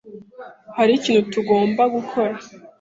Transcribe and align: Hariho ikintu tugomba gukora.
Hariho 0.77 0.99
ikintu 1.01 1.27
tugomba 1.33 1.81
gukora. 1.95 2.35